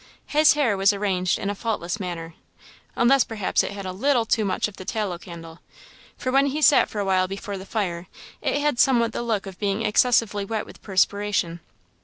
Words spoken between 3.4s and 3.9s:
it had